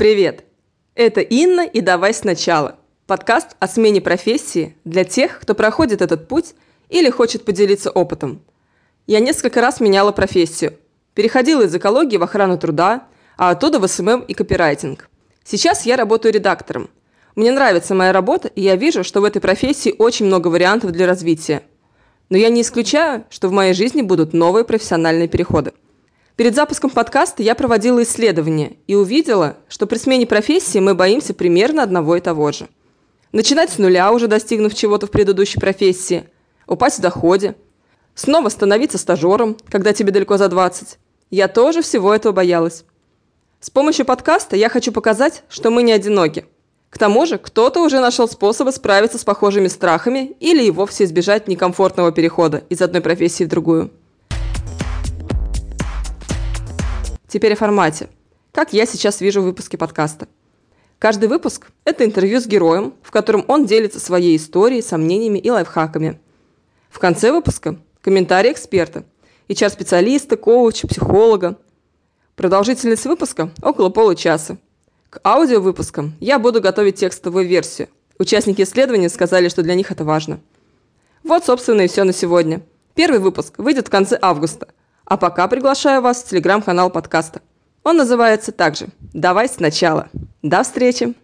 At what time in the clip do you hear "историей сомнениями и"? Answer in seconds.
64.36-65.48